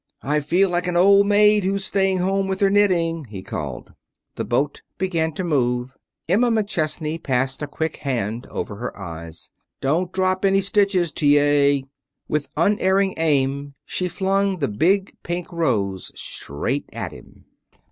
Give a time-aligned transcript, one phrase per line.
[0.23, 3.93] "I feel like an old maid who's staying home with her knitting," he called.
[4.33, 5.95] The boat began to move.
[6.27, 9.51] Emma McChesney passed a quick hand over her eyes.
[9.79, 11.37] "Don't drop any stitches, T.
[11.39, 11.83] A."
[12.27, 17.45] With unerring aim she flung the big pink rose straight at him.